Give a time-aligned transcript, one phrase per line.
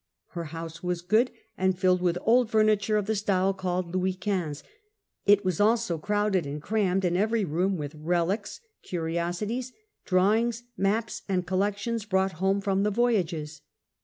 [0.29, 4.63] Her house was good, and filled with old furniture of the style called Louis Quinze;
[5.27, 11.45] it was also crowdeil ami crammed in every room with relics, curiosities, drawings, maps, and
[11.45, 13.61] collections brought home from the voyages.